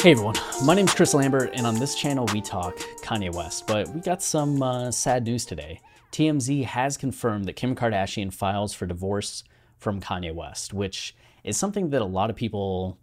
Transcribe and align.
Hey 0.00 0.12
everyone, 0.12 0.36
my 0.64 0.74
name 0.74 0.86
is 0.86 0.94
Chris 0.94 1.12
Lambert, 1.12 1.50
and 1.52 1.66
on 1.66 1.74
this 1.74 1.94
channel 1.94 2.26
we 2.32 2.40
talk 2.40 2.74
Kanye 3.02 3.34
West. 3.34 3.66
But 3.66 3.86
we 3.88 4.00
got 4.00 4.22
some 4.22 4.62
uh, 4.62 4.90
sad 4.90 5.26
news 5.26 5.44
today. 5.44 5.78
TMZ 6.10 6.64
has 6.64 6.96
confirmed 6.96 7.44
that 7.44 7.56
Kim 7.56 7.76
Kardashian 7.76 8.32
files 8.32 8.72
for 8.72 8.86
divorce 8.86 9.44
from 9.76 10.00
Kanye 10.00 10.34
West, 10.34 10.72
which 10.72 11.14
is 11.44 11.58
something 11.58 11.90
that 11.90 12.00
a 12.00 12.06
lot 12.06 12.30
of 12.30 12.36
people 12.36 12.98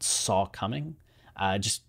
saw 0.00 0.44
coming. 0.46 0.96
Uh, 1.36 1.56
just 1.56 1.82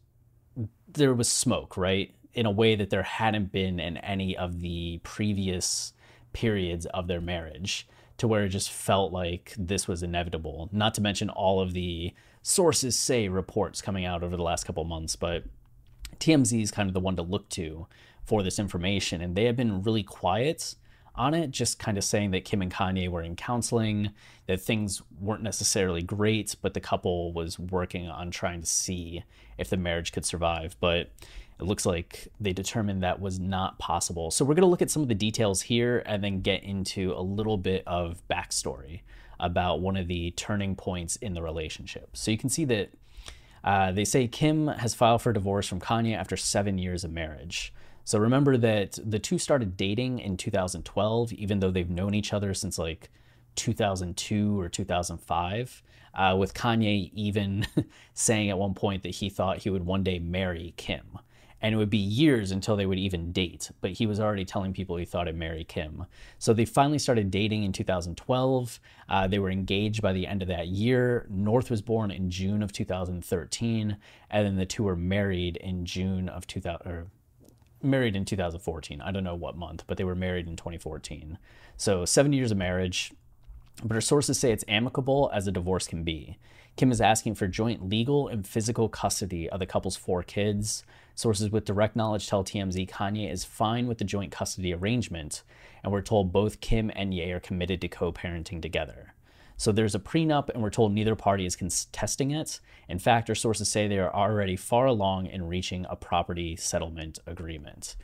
there 0.88 1.16
was 1.16 1.28
smoke, 1.28 1.76
right? 1.76 2.14
In 2.36 2.46
a 2.46 2.52
way 2.52 2.76
that 2.76 2.92
there 2.92 3.02
hadn't 3.02 3.52
been 3.52 3.80
in 3.80 3.98
any 3.98 4.38
of 4.38 4.62
the 4.62 5.00
previous 5.02 5.92
periods 6.36 6.86
of 6.88 7.08
their 7.08 7.22
marriage, 7.22 7.88
to 8.18 8.28
where 8.28 8.44
it 8.44 8.50
just 8.50 8.70
felt 8.70 9.14
like 9.14 9.54
this 9.58 9.88
was 9.88 10.04
inevitable. 10.04 10.70
Not 10.72 10.94
to 10.96 11.02
mention 11.02 11.30
all 11.30 11.62
of 11.62 11.74
the 11.74 12.14
sources 12.42 12.96
say 12.96 13.30
reports 13.30 13.82
coming 13.82 14.06
out 14.06 14.22
over 14.22 14.36
the 14.36 14.44
last 14.44 14.66
couple 14.66 14.84
months, 14.84 15.16
but 15.16 15.46
TMZ 16.20 16.62
is 16.62 16.72
kind 16.72 16.90
of 16.90 16.94
the 16.94 17.00
one 17.00 17.16
to 17.16 17.22
look 17.22 17.50
to 17.50 17.88
for 18.26 18.44
this 18.44 18.60
information, 18.60 19.22
and 19.22 19.36
they 19.36 19.46
have 19.46 19.56
been 19.56 19.82
really 19.82 20.04
quiet 20.04 20.76
on 21.16 21.34
it, 21.34 21.52
just 21.52 21.80
kind 21.80 21.98
of 21.98 22.04
saying 22.04 22.32
that 22.32 22.44
Kim 22.44 22.62
and 22.62 22.74
Kanye 22.74 23.08
were 23.08 23.22
in 23.22 23.38
counseling, 23.38 24.12
that 24.48 24.60
things 24.60 25.02
weren't 25.20 25.44
necessarily 25.44 26.02
great, 26.02 26.56
but 26.62 26.74
the 26.74 26.82
couple 26.82 27.32
was 27.32 27.58
working 27.58 28.10
on 28.10 28.32
trying 28.32 28.60
to 28.60 28.68
see 28.68 29.24
if 29.58 29.70
the 29.70 29.78
marriage 29.78 30.12
could 30.12 30.26
survive. 30.26 30.76
But 30.82 31.12
it 31.60 31.64
looks 31.64 31.86
like 31.86 32.28
they 32.40 32.52
determined 32.52 33.04
that 33.04 33.22
was 33.22 33.40
not 33.40 33.80
possible. 33.80 34.30
So 34.30 34.44
we're 34.44 34.56
going 34.56 34.64
to 34.64 34.70
look 34.70 34.82
at 34.82 34.92
some 34.92 35.02
of 35.02 35.08
the 35.08 35.16
details 35.16 35.62
here 35.62 36.04
and 36.06 36.24
then 36.24 36.42
get 36.42 36.64
into 36.64 37.14
a 37.14 37.22
little 37.22 37.58
bit 37.58 37.84
of 37.88 38.22
backstory 38.30 39.02
about 39.40 39.80
one 39.80 39.96
of 39.96 40.08
the 40.08 40.32
turning 40.32 40.76
points 40.76 41.16
in 41.18 41.34
the 41.34 41.42
relationship. 41.42 42.10
So 42.14 42.32
you 42.32 42.38
can 42.38 42.50
see 42.50 42.66
that 42.66 42.90
uh, 43.64 43.92
they 43.92 44.06
say 44.06 44.28
Kim 44.28 44.68
has 44.68 44.94
filed 44.94 45.22
for 45.22 45.32
divorce 45.32 45.68
from 45.68 45.80
Kanye 45.80 46.16
after 46.16 46.36
seven 46.36 46.78
years 46.78 47.04
of 47.04 47.12
marriage. 47.12 47.74
So 48.04 48.20
remember 48.20 48.58
that 48.58 49.00
the 49.04 49.18
two 49.18 49.40
started 49.40 49.78
dating 49.78 50.20
in 50.20 50.38
2012, 50.38 51.34
even 51.34 51.60
though 51.60 51.72
they've 51.72 51.90
known 51.90 52.14
each 52.14 52.34
other 52.34 52.54
since 52.54 52.78
like 52.78 53.10
2002 53.56 54.60
or 54.60 54.70
2005. 54.70 55.84
Uh, 56.14 56.34
with 56.38 56.54
Kanye 56.54 57.12
even 57.14 57.68
saying 58.14 58.50
at 58.50 58.58
one 58.58 58.74
point 58.74 59.04
that 59.04 59.10
he 59.16 59.30
thought 59.30 59.58
he 59.58 59.70
would 59.70 59.86
one 59.86 60.02
day 60.02 60.18
marry 60.18 60.74
Kim 60.78 61.20
and 61.66 61.74
it 61.74 61.78
would 61.78 61.90
be 61.90 61.98
years 61.98 62.52
until 62.52 62.76
they 62.76 62.86
would 62.86 63.00
even 63.00 63.32
date. 63.32 63.72
But 63.82 63.94
he 63.94 64.06
was 64.06 64.20
already 64.20 64.46
telling 64.46 64.72
people 64.72 64.98
he 64.98 65.06
thought 65.06 65.26
he'd 65.26 65.36
marry 65.36 65.64
Kim. 65.64 66.06
So 66.38 66.54
they 66.54 66.64
finally 66.64 67.00
started 67.00 67.32
dating 67.32 67.64
in 67.64 67.72
2012. 67.72 68.80
Uh, 69.10 69.28
they 69.28 69.40
were 69.40 69.50
engaged 69.50 70.00
by 70.00 70.14
the 70.14 70.28
end 70.28 70.44
of 70.44 70.48
that 70.48 70.68
year. 70.68 71.26
North 71.28 71.72
was 71.72 71.82
born 71.82 72.12
in 72.12 72.30
June 72.30 72.62
of 72.62 72.72
2013, 72.72 73.98
and 74.30 74.46
then 74.46 74.58
the 74.58 74.68
two 74.68 74.84
were 74.84 74.96
married 74.96 75.58
in 75.58 75.88
June 75.88 76.30
of 76.30 76.46
2000. 76.46 76.86
Or, 76.86 77.08
married 77.82 78.16
in 78.16 78.26
2014. 78.26 79.02
I 79.02 79.12
don't 79.12 79.24
know 79.24 79.34
what 79.34 79.58
month, 79.58 79.86
but 79.88 79.98
they 79.98 80.04
were 80.04 80.14
married 80.14 80.48
in 80.48 80.56
2014. 80.56 81.40
So 81.78 82.06
seven 82.06 82.32
years 82.32 82.52
of 82.52 82.60
marriage. 82.60 83.12
But 83.84 83.96
her 83.96 84.02
sources 84.02 84.38
say 84.38 84.52
it's 84.52 84.64
amicable 84.68 85.32
as 85.34 85.48
a 85.48 85.52
divorce 85.52 85.88
can 85.88 86.04
be. 86.04 86.38
Kim 86.76 86.92
is 86.92 87.02
asking 87.02 87.36
for 87.36 87.48
joint 87.48 87.90
legal 87.90 88.28
and 88.28 88.46
physical 88.46 88.88
custody 88.88 89.50
of 89.50 89.60
the 89.60 89.66
couple's 89.66 89.96
four 89.96 90.22
kids. 90.22 90.84
Sources 91.16 91.50
with 91.50 91.64
direct 91.64 91.96
knowledge 91.96 92.28
tell 92.28 92.44
TMZ 92.44 92.90
Kanye 92.90 93.32
is 93.32 93.46
fine 93.46 93.88
with 93.88 93.98
the 93.98 94.04
joint 94.04 94.32
custody 94.32 94.74
arrangement, 94.74 95.44
and 95.82 95.92
we're 95.92 96.02
told 96.02 96.34
both 96.34 96.60
Kim 96.60 96.92
and 96.94 97.14
Ye 97.14 97.32
are 97.32 97.40
committed 97.40 97.80
to 97.82 97.88
co 97.88 98.12
parenting 98.12 98.62
together. 98.62 99.14
So 99.58 99.72
there's 99.72 99.96
a 99.96 100.00
prenup, 100.00 100.50
and 100.50 100.62
we're 100.62 100.70
told 100.70 100.92
neither 100.92 101.16
party 101.16 101.46
is 101.46 101.56
contesting 101.56 102.32
it. 102.32 102.60
In 102.90 103.00
fact, 103.00 103.30
our 103.30 103.36
sources 103.36 103.70
say 103.70 103.88
they 103.88 104.00
are 104.00 104.14
already 104.14 104.58
far 104.58 104.86
along 104.86 105.28
in 105.28 105.48
reaching 105.48 105.86
a 105.90 105.96
property 105.96 106.58
settlement 106.58 107.20
agreement. 107.26 107.96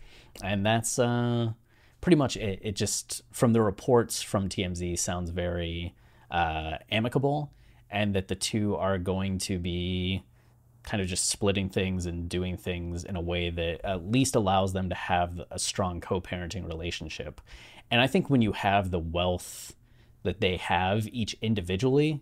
And 0.41 0.65
that's 0.65 0.97
uh, 0.97 1.51
pretty 1.99 2.15
much 2.15 2.37
it. 2.37 2.59
It 2.61 2.77
just, 2.77 3.23
from 3.31 3.51
the 3.51 3.61
reports 3.61 4.21
from 4.21 4.47
TMZ, 4.47 4.97
sounds 4.97 5.31
very 5.31 5.93
uh, 6.29 6.77
amicable, 6.89 7.51
and 7.89 8.15
that 8.15 8.29
the 8.29 8.35
two 8.35 8.77
are 8.77 8.97
going 8.97 9.37
to 9.39 9.59
be 9.59 10.23
kind 10.83 11.01
of 11.01 11.07
just 11.07 11.29
splitting 11.29 11.69
things 11.69 12.05
and 12.05 12.27
doing 12.27 12.57
things 12.57 13.03
in 13.03 13.15
a 13.15 13.21
way 13.21 13.49
that 13.49 13.81
at 13.85 14.09
least 14.09 14.35
allows 14.35 14.73
them 14.73 14.89
to 14.89 14.95
have 14.95 15.41
a 15.51 15.59
strong 15.59 16.01
co-parenting 16.01 16.67
relationship. 16.67 17.39
And 17.89 18.01
I 18.01 18.07
think 18.07 18.29
when 18.29 18.41
you 18.41 18.53
have 18.53 18.89
the 18.89 18.99
wealth 18.99 19.75
that 20.23 20.39
they 20.39 20.57
have 20.57 21.07
each 21.11 21.35
individually, 21.41 22.21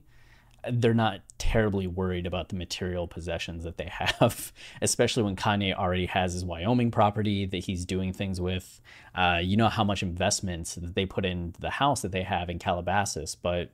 they're 0.70 0.94
not 0.94 1.22
terribly 1.38 1.88
worried 1.88 2.26
about 2.26 2.50
the 2.50 2.56
material 2.56 3.08
possessions 3.08 3.64
that 3.64 3.78
they 3.78 3.88
have, 3.92 4.52
especially 4.82 5.24
when 5.24 5.36
Kanye 5.36 5.74
already 5.74 6.08
has 6.08 6.34
his 6.34 6.44
Wyoming 6.44 6.92
property 6.92 7.46
that 7.46 7.60
he's 7.60 7.86
doing 7.86 8.14
things 8.14 8.42
with. 8.42 8.82
Uh, 9.16 9.40
you 9.42 9.56
know 9.56 9.70
how 9.70 9.84
much 9.84 10.04
investments 10.04 10.76
that 10.76 10.96
they 10.96 11.06
put 11.06 11.26
in 11.26 11.54
the 11.60 11.70
house 11.70 12.02
that 12.02 12.12
they 12.12 12.24
have 12.24 12.50
in 12.50 12.60
Calabasas, 12.60 13.36
but 13.36 13.72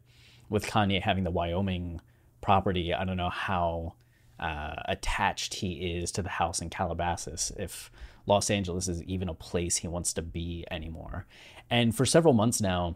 with 0.50 0.68
Kanye 0.68 1.02
having 1.02 1.24
the 1.24 1.32
Wyoming 1.32 2.02
property, 2.42 2.94
I 2.94 3.04
don't 3.04 3.18
know 3.18 3.30
how 3.30 3.94
uh, 4.40 4.76
attached 4.86 5.56
he 5.56 5.98
is 5.98 6.12
to 6.12 6.22
the 6.22 6.30
house 6.30 6.62
in 6.62 6.70
Calabasas, 6.70 7.52
if 7.58 7.92
Los 8.26 8.50
Angeles 8.50 8.88
is 8.88 9.04
even 9.04 9.30
a 9.30 9.34
place 9.34 9.78
he 9.78 9.88
wants 9.88 10.14
to 10.14 10.22
be 10.22 10.66
anymore. 10.72 11.26
And 11.70 11.96
for 11.96 12.06
several 12.06 12.34
months 12.34 12.62
now, 12.62 12.96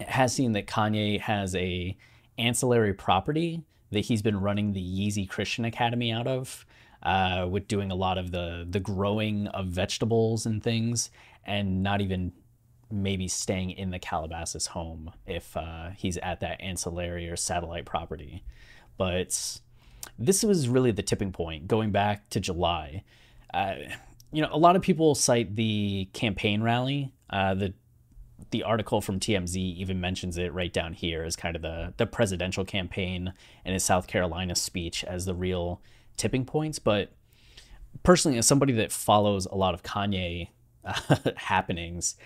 it 0.00 0.08
has 0.08 0.34
seen 0.34 0.52
that 0.52 0.66
Kanye 0.66 1.20
has 1.20 1.54
a 1.54 1.96
ancillary 2.38 2.94
property 2.94 3.62
that 3.90 4.00
he's 4.00 4.22
been 4.22 4.40
running 4.40 4.72
the 4.72 4.82
Yeezy 4.82 5.28
Christian 5.28 5.64
Academy 5.64 6.10
out 6.10 6.26
of, 6.26 6.66
uh, 7.02 7.46
with 7.48 7.68
doing 7.68 7.90
a 7.90 7.94
lot 7.94 8.18
of 8.18 8.30
the 8.30 8.66
the 8.68 8.80
growing 8.80 9.46
of 9.48 9.66
vegetables 9.66 10.46
and 10.46 10.62
things, 10.62 11.10
and 11.44 11.82
not 11.82 12.00
even 12.00 12.32
maybe 12.90 13.28
staying 13.28 13.70
in 13.70 13.90
the 13.90 13.98
Calabasas 13.98 14.68
home 14.68 15.12
if 15.26 15.56
uh, 15.56 15.90
he's 15.96 16.16
at 16.18 16.40
that 16.40 16.60
ancillary 16.60 17.28
or 17.28 17.36
satellite 17.36 17.84
property. 17.84 18.44
But 18.96 19.60
this 20.18 20.42
was 20.42 20.68
really 20.68 20.90
the 20.90 21.02
tipping 21.02 21.32
point 21.32 21.66
going 21.66 21.90
back 21.90 22.28
to 22.30 22.40
July. 22.40 23.04
Uh, 23.52 23.74
you 24.32 24.42
know, 24.42 24.48
a 24.52 24.58
lot 24.58 24.76
of 24.76 24.82
people 24.82 25.14
cite 25.14 25.54
the 25.56 26.08
campaign 26.12 26.62
rally. 26.62 27.12
Uh, 27.30 27.54
the 27.54 27.74
the 28.50 28.62
article 28.62 29.00
from 29.00 29.18
TMZ 29.18 29.56
even 29.56 30.00
mentions 30.00 30.36
it 30.36 30.52
right 30.52 30.72
down 30.72 30.92
here 30.92 31.24
as 31.24 31.36
kind 31.36 31.56
of 31.56 31.62
the 31.62 31.94
the 31.96 32.06
presidential 32.06 32.64
campaign 32.64 33.32
and 33.64 33.72
his 33.72 33.84
South 33.84 34.06
Carolina 34.06 34.54
speech 34.54 35.04
as 35.04 35.24
the 35.24 35.34
real 35.34 35.80
tipping 36.16 36.44
points. 36.44 36.78
But 36.78 37.12
personally, 38.02 38.38
as 38.38 38.46
somebody 38.46 38.72
that 38.74 38.92
follows 38.92 39.46
a 39.46 39.54
lot 39.54 39.74
of 39.74 39.82
Kanye 39.82 40.48
uh, 40.84 41.16
happenings, 41.36 42.16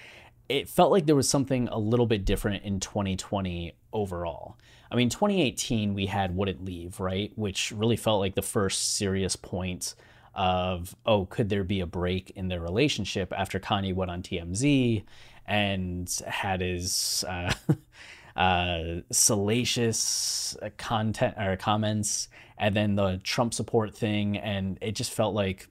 it 0.49 0.69
felt 0.69 0.91
like 0.91 1.07
there 1.07 1.17
was 1.17 1.29
something 1.29 1.69
a 1.69 1.79
little 1.79 2.07
bit 2.07 2.25
different 2.25 2.65
in 2.65 2.81
2020 2.81 3.75
overall. 3.93 4.57
I 4.91 4.97
mean, 4.97 5.11
2018, 5.11 5.95
we 5.95 6.07
had 6.07 6.35
Wouldn't 6.35 6.65
Leave, 6.65 6.99
right? 7.01 7.33
Which 7.37 7.73
really 7.73 7.97
felt 7.97 8.21
like 8.21 8.35
the 8.35 8.43
first 8.43 8.97
serious 8.97 9.37
point 9.37 9.95
of, 10.35 10.97
oh, 11.05 11.27
could 11.27 11.49
there 11.51 11.65
be 11.65 11.81
a 11.81 11.87
break 11.87 12.31
in 12.31 12.49
their 12.49 12.61
relationship 12.61 13.33
after 13.37 13.59
Kanye 13.59 13.95
went 13.95 14.11
on 14.11 14.23
TMZ 14.23 15.05
and 15.47 16.23
had 16.27 16.61
his 16.61 17.25
uh, 17.29 17.53
uh, 18.37 19.01
salacious 19.11 20.57
content 20.77 21.35
or 21.39 21.57
comments, 21.57 22.29
and 22.57 22.75
then 22.75 22.95
the 22.95 23.21
Trump 23.23 23.53
support 23.53 23.95
thing. 23.95 24.39
And 24.39 24.79
it 24.81 24.93
just 24.93 25.13
felt 25.13 25.35
like, 25.35 25.69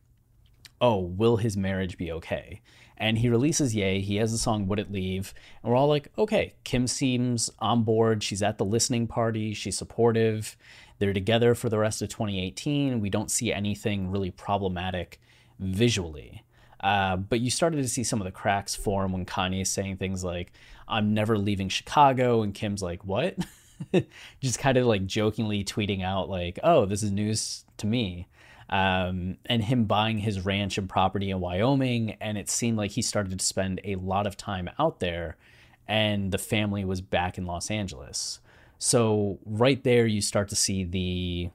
oh, 0.80 1.00
will 1.00 1.38
his 1.38 1.58
marriage 1.58 1.98
be 1.98 2.12
okay? 2.12 2.62
And 2.98 3.20
he 3.20 3.30
releases 3.30 3.76
Ye. 3.76 4.02
He 4.02 4.16
has 4.16 4.32
the 4.32 4.38
song 4.38 4.68
Wouldn't 4.68 4.92
Leave? 4.92 5.34
And 5.62 5.72
we're 5.72 5.78
all 5.78 5.88
like, 5.88 6.12
okay, 6.18 6.56
Kim 6.64 6.88
seems 6.88 7.50
on 7.60 7.84
board. 7.84 8.24
She's 8.24 8.42
at 8.42 8.58
the 8.58 8.66
listening 8.66 9.08
party. 9.08 9.54
She's 9.54 9.78
supportive. 9.78 10.58
They're 10.98 11.14
together 11.14 11.54
for 11.54 11.70
the 11.70 11.78
rest 11.78 12.02
of 12.02 12.10
2018. 12.10 13.00
We 13.00 13.10
don't 13.10 13.30
see 13.30 13.54
anything 13.54 14.10
really 14.10 14.32
problematic 14.32 15.20
visually. 15.60 16.44
Uh, 16.80 17.18
but 17.18 17.40
you 17.40 17.52
started 17.52 17.78
to 17.78 17.88
see 17.88 18.04
some 18.04 18.20
of 18.20 18.26
the 18.26 18.32
cracks 18.32 18.76
form 18.76 19.12
when 19.12 19.26
Kanye 19.26 19.62
is 19.62 19.72
saying 19.72 19.98
things 19.98 20.24
like, 20.24 20.52
I'm 20.88 21.14
never 21.14 21.38
leaving 21.38 21.70
Chicago. 21.70 22.42
And 22.42 22.54
Kim's 22.54 22.82
like, 22.82 23.04
what? 23.06 23.36
Just 24.42 24.58
kind 24.58 24.78
of 24.78 24.88
like 24.88 25.06
jokingly 25.06 25.64
tweeting 25.64 26.04
out, 26.04 26.30
like, 26.30 26.60
oh, 26.64 26.86
this 26.86 27.04
is 27.04 27.12
news 27.12 27.64
to 27.78 27.86
me 27.86 28.28
um, 28.70 29.38
and 29.46 29.64
him 29.64 29.86
buying 29.86 30.20
his 30.20 30.46
ranch 30.46 30.78
and 30.78 30.90
property 30.90 31.30
in 31.30 31.40
Wyoming. 31.40 32.18
And 32.20 32.38
it 32.38 32.50
seemed 32.50 32.78
like 32.78 32.92
he 32.92 33.02
started 33.02 33.38
to 33.38 33.46
spend 33.46 33.82
a 33.84 33.96
lot 33.96 34.28
of 34.28 34.38
time 34.38 34.70
out 34.78 35.00
there, 35.00 35.38
and 35.88 36.32
the 36.32 36.38
family 36.38 36.84
was 36.84 37.02
back 37.02 37.38
in 37.38 37.46
Los 37.46 37.72
Angeles. 37.72 38.40
So, 38.80 39.40
right 39.46 39.84
there, 39.84 40.06
you 40.06 40.22
start 40.22 40.50
to 40.50 40.56
see 40.56 40.84
the, 40.84 41.50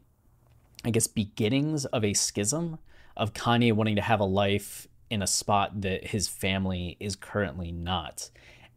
I 0.84 0.90
guess, 0.90 1.06
beginnings 1.06 1.84
of 1.86 2.04
a 2.04 2.14
schism 2.14 2.78
of 3.16 3.32
Kanye 3.32 3.72
wanting 3.72 3.96
to 3.96 4.02
have 4.02 4.20
a 4.20 4.24
life 4.24 4.88
in 5.10 5.22
a 5.22 5.26
spot 5.26 5.82
that 5.82 6.06
his 6.08 6.26
family 6.26 6.96
is 6.98 7.14
currently 7.14 7.70
not. 7.70 8.30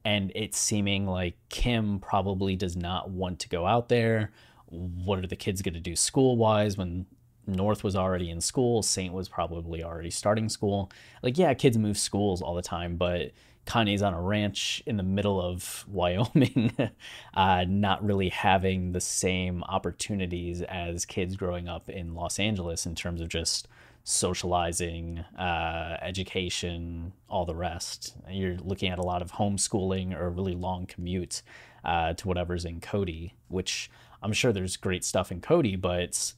And 0.04 0.32
it's 0.36 0.60
seeming 0.60 1.08
like 1.08 1.36
Kim 1.50 2.00
probably 2.00 2.56
does 2.56 2.76
not 2.76 3.10
want 3.10 3.40
to 3.40 3.50
go 3.50 3.66
out 3.66 3.90
there. 3.90 4.32
What 4.68 5.20
are 5.20 5.28
the 5.28 5.36
kids 5.36 5.62
going 5.62 5.74
to 5.74 5.80
do 5.80 5.96
school 5.96 6.38
wise 6.38 6.78
when 6.78 7.06
North 7.48 7.84
was 7.84 7.96
already 7.96 8.30
in 8.30 8.42
school, 8.42 8.84
Saint 8.84 9.14
was 9.14 9.30
probably 9.30 9.84
already 9.84 10.10
starting 10.10 10.50
school. 10.50 10.92
Like, 11.22 11.38
yeah, 11.38 11.54
kids 11.54 11.78
move 11.78 11.98
schools 11.98 12.42
all 12.42 12.56
the 12.56 12.62
time, 12.62 12.96
but 12.98 13.32
Kanye's 13.66 14.02
on 14.02 14.14
a 14.14 14.22
ranch 14.22 14.84
in 14.86 14.98
the 14.98 15.04
middle 15.04 15.42
of 15.42 15.86
Wyoming, 15.92 16.72
uh, 17.34 17.66
not 17.68 18.04
really 18.04 18.30
having 18.30 18.92
the 18.92 19.02
same 19.02 19.64
opportunities 19.64 20.62
as 20.62 21.06
kids 21.06 21.36
growing 21.36 21.68
up 21.68 21.90
in 21.90 22.14
Los 22.14 22.40
Angeles 22.40 22.86
in 22.86 22.96
terms 22.96 23.22
of 23.22 23.30
just 23.30 23.68
socializing, 24.04 25.20
uh, 25.38 25.98
education, 26.02 27.12
all 27.28 27.44
the 27.44 27.56
rest. 27.56 28.16
You're 28.30 28.58
looking 28.58 28.90
at 28.90 29.00
a 29.00 29.04
lot 29.04 29.24
of 29.24 29.34
homeschooling 29.34 30.16
or 30.16 30.30
really 30.30 30.54
long 30.54 30.86
commutes 30.86 31.42
uh, 31.84 32.14
to 32.14 32.28
whatever's 32.28 32.66
in 32.66 32.82
Cody, 32.82 33.34
which 33.48 33.90
I'm 34.22 34.32
sure 34.32 34.54
there's 34.54 34.78
great 34.78 35.04
stuff 35.04 35.32
in 35.32 35.42
Cody, 35.42 35.76
but 35.76 36.34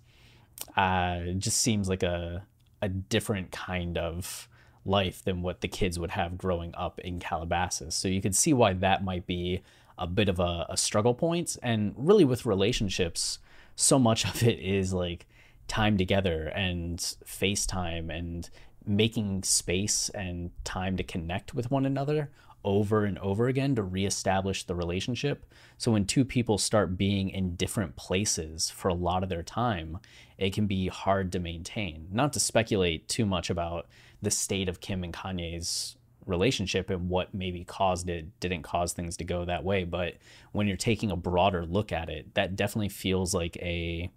uh, 0.76 1.20
just 1.38 1.58
seems 1.58 1.90
like 1.90 2.04
a 2.04 2.46
a 2.82 2.90
different 2.90 3.52
kind 3.52 3.98
of 3.98 4.48
life 4.86 5.24
than 5.24 5.42
what 5.42 5.62
the 5.62 5.68
kids 5.68 6.00
would 6.00 6.12
have 6.12 6.38
growing 6.38 6.74
up 6.76 7.00
in 7.00 7.20
Calabasas. 7.20 7.96
So 7.96 8.08
you 8.08 8.22
can 8.22 8.34
see 8.34 8.54
why 8.54 8.74
that 8.74 9.04
might 9.04 9.26
be 9.26 9.62
a 9.98 10.08
bit 10.08 10.30
of 10.30 10.40
a, 10.40 10.66
a 10.70 10.78
struggle 10.78 11.14
point. 11.14 11.58
And 11.62 11.94
really, 11.98 12.24
with 12.24 12.46
relationships, 12.46 13.40
so 13.76 14.00
much 14.00 14.26
of 14.30 14.44
it 14.44 14.60
is 14.60 14.94
like 14.94 15.28
time 15.68 15.98
together 15.98 16.48
and 16.56 17.00
FaceTime 17.00 18.16
and 18.16 18.50
making 18.86 19.44
space 19.44 20.08
and 20.10 20.52
time 20.64 20.96
to 20.96 21.04
connect 21.04 21.54
with 21.54 21.70
one 21.70 21.86
another 21.86 22.30
over 22.68 23.06
and 23.06 23.18
over 23.20 23.48
again 23.48 23.76
to 23.76 23.82
reestablish 23.82 24.66
the 24.66 24.76
relationship. 24.76 25.46
So 25.78 25.94
when 25.94 26.04
two 26.04 26.26
people 26.26 26.58
start 26.58 26.98
being 26.98 27.30
in 27.30 27.56
different 27.56 27.96
places 27.96 28.70
for 28.70 28.90
a 28.90 28.94
lot 28.94 29.24
of 29.24 29.30
their 29.30 29.42
time, 29.42 30.00
it 30.38 30.54
can 30.54 30.68
be 30.68 30.90
hard 30.90 31.32
to 31.32 31.40
maintain. 31.40 32.10
Not 32.12 32.34
to 32.34 32.42
speculate 32.42 33.08
too 33.08 33.26
much 33.26 33.50
about 33.50 33.88
the 34.22 34.30
state 34.30 34.68
of 34.68 34.82
Kim 34.82 35.06
and 35.06 35.14
Kanye's 35.14 35.96
relationship 36.26 36.90
and 36.90 37.08
what 37.08 37.34
maybe 37.34 37.64
caused 37.64 38.10
it, 38.10 38.38
didn't 38.42 38.64
cause 38.64 38.92
things 38.92 39.16
to 39.16 39.24
go 39.24 39.46
that 39.46 39.64
way, 39.64 39.86
but 39.86 40.16
when 40.52 40.68
you're 40.68 40.76
taking 40.76 41.10
a 41.10 41.16
broader 41.16 41.66
look 41.66 41.94
at 41.94 42.10
it, 42.10 42.34
that 42.34 42.58
definitely 42.58 42.90
feels 42.90 43.34
like 43.34 43.56
a 43.62 44.12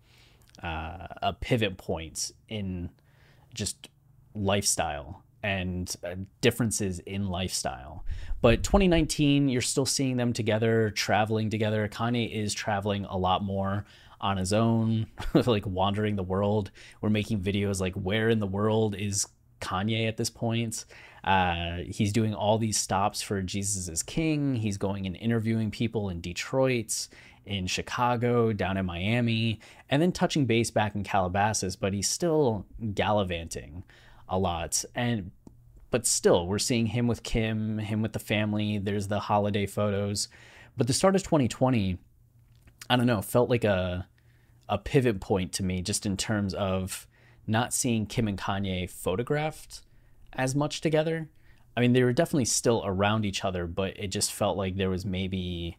uh, 0.60 1.06
a 1.22 1.32
pivot 1.32 1.78
point 1.78 2.32
in 2.48 2.90
just 3.54 3.88
lifestyle 4.34 5.22
and 5.42 5.94
uh, 6.04 6.14
differences 6.40 6.98
in 7.00 7.28
lifestyle. 7.28 8.04
But 8.42 8.62
2019, 8.62 9.48
you're 9.48 9.62
still 9.62 9.86
seeing 9.86 10.16
them 10.16 10.32
together, 10.32 10.90
traveling 10.90 11.50
together. 11.50 11.88
Kanye 11.88 12.30
is 12.30 12.54
traveling 12.54 13.04
a 13.06 13.16
lot 13.16 13.42
more 13.42 13.84
on 14.20 14.36
his 14.36 14.52
own, 14.52 15.06
like 15.46 15.66
wandering 15.66 16.16
the 16.16 16.22
world. 16.22 16.70
We're 17.00 17.10
making 17.10 17.40
videos 17.40 17.80
like, 17.80 17.94
where 17.94 18.28
in 18.28 18.38
the 18.38 18.46
world 18.46 18.94
is 18.94 19.26
Kanye 19.60 20.08
at 20.08 20.16
this 20.16 20.30
point? 20.30 20.84
Uh, 21.24 21.78
he's 21.86 22.12
doing 22.12 22.34
all 22.34 22.58
these 22.58 22.78
stops 22.78 23.20
for 23.20 23.42
Jesus 23.42 23.88
is 23.88 24.02
King. 24.02 24.54
He's 24.54 24.78
going 24.78 25.06
and 25.06 25.16
interviewing 25.16 25.70
people 25.70 26.08
in 26.08 26.20
Detroit, 26.20 27.08
in 27.44 27.66
Chicago, 27.66 28.52
down 28.52 28.76
in 28.76 28.86
Miami, 28.86 29.60
and 29.90 30.00
then 30.00 30.12
touching 30.12 30.46
base 30.46 30.70
back 30.70 30.94
in 30.94 31.02
Calabasas, 31.02 31.76
but 31.76 31.92
he's 31.92 32.08
still 32.08 32.66
gallivanting 32.94 33.84
a 34.30 34.38
lot. 34.38 34.84
And 34.94 35.32
but 35.90 36.06
still, 36.06 36.46
we're 36.46 36.60
seeing 36.60 36.86
him 36.86 37.08
with 37.08 37.22
Kim, 37.22 37.78
him 37.78 38.00
with 38.00 38.12
the 38.12 38.20
family. 38.20 38.78
There's 38.78 39.08
the 39.08 39.20
holiday 39.20 39.66
photos. 39.66 40.28
But 40.76 40.86
the 40.86 40.92
start 40.92 41.16
of 41.16 41.22
2020, 41.24 41.98
I 42.88 42.96
don't 42.96 43.06
know, 43.06 43.20
felt 43.20 43.50
like 43.50 43.64
a 43.64 44.06
a 44.68 44.78
pivot 44.78 45.20
point 45.20 45.52
to 45.52 45.64
me 45.64 45.82
just 45.82 46.06
in 46.06 46.16
terms 46.16 46.54
of 46.54 47.08
not 47.44 47.74
seeing 47.74 48.06
Kim 48.06 48.28
and 48.28 48.38
Kanye 48.38 48.88
photographed 48.88 49.80
as 50.32 50.54
much 50.54 50.80
together. 50.80 51.28
I 51.76 51.80
mean, 51.80 51.92
they 51.92 52.04
were 52.04 52.12
definitely 52.12 52.44
still 52.44 52.82
around 52.84 53.24
each 53.24 53.44
other, 53.44 53.66
but 53.66 53.98
it 53.98 54.08
just 54.08 54.32
felt 54.32 54.56
like 54.56 54.76
there 54.76 54.88
was 54.88 55.04
maybe 55.04 55.76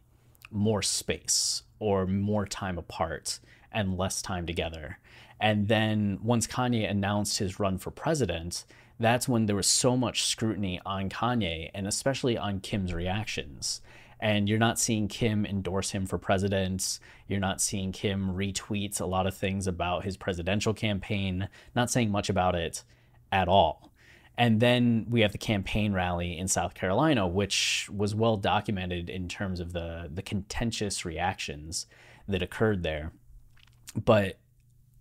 more 0.50 0.82
space 0.82 1.62
or 1.78 2.06
more 2.06 2.44
time 2.46 2.76
apart 2.76 3.40
and 3.72 3.96
less 3.96 4.20
time 4.20 4.46
together. 4.46 4.98
And 5.42 5.66
then 5.66 6.20
once 6.22 6.46
Kanye 6.46 6.88
announced 6.88 7.38
his 7.38 7.58
run 7.58 7.76
for 7.76 7.90
president, 7.90 8.64
that's 9.00 9.28
when 9.28 9.46
there 9.46 9.56
was 9.56 9.66
so 9.66 9.96
much 9.96 10.22
scrutiny 10.22 10.80
on 10.86 11.08
Kanye 11.08 11.68
and 11.74 11.88
especially 11.88 12.38
on 12.38 12.60
Kim's 12.60 12.94
reactions. 12.94 13.80
And 14.20 14.48
you're 14.48 14.60
not 14.60 14.78
seeing 14.78 15.08
Kim 15.08 15.44
endorse 15.44 15.90
him 15.90 16.06
for 16.06 16.16
president. 16.16 17.00
You're 17.26 17.40
not 17.40 17.60
seeing 17.60 17.90
Kim 17.90 18.32
retweet 18.34 19.00
a 19.00 19.04
lot 19.04 19.26
of 19.26 19.36
things 19.36 19.66
about 19.66 20.04
his 20.04 20.16
presidential 20.16 20.72
campaign, 20.72 21.48
not 21.74 21.90
saying 21.90 22.12
much 22.12 22.30
about 22.30 22.54
it 22.54 22.84
at 23.32 23.48
all. 23.48 23.92
And 24.38 24.60
then 24.60 25.06
we 25.10 25.22
have 25.22 25.32
the 25.32 25.38
campaign 25.38 25.92
rally 25.92 26.38
in 26.38 26.46
South 26.46 26.74
Carolina, 26.74 27.26
which 27.26 27.90
was 27.92 28.14
well 28.14 28.36
documented 28.36 29.10
in 29.10 29.26
terms 29.26 29.58
of 29.58 29.72
the, 29.72 30.08
the 30.14 30.22
contentious 30.22 31.04
reactions 31.04 31.86
that 32.28 32.42
occurred 32.42 32.84
there. 32.84 33.10
But 33.96 34.38